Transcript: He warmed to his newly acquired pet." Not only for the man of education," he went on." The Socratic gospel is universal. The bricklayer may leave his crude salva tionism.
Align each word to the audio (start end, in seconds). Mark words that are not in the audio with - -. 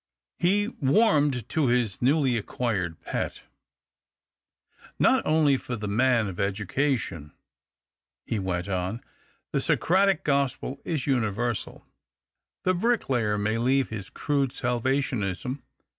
He 0.39 0.67
warmed 0.67 1.47
to 1.49 1.67
his 1.67 2.01
newly 2.01 2.35
acquired 2.35 2.99
pet." 3.01 3.43
Not 4.99 5.23
only 5.27 5.57
for 5.57 5.75
the 5.75 5.87
man 5.87 6.25
of 6.27 6.39
education," 6.39 7.33
he 8.25 8.39
went 8.39 8.67
on." 8.67 9.03
The 9.53 9.61
Socratic 9.61 10.23
gospel 10.23 10.81
is 10.83 11.05
universal. 11.05 11.85
The 12.63 12.73
bricklayer 12.73 13.37
may 13.37 13.59
leave 13.59 13.89
his 13.89 14.09
crude 14.09 14.51
salva 14.51 14.89
tionism. 14.97 15.61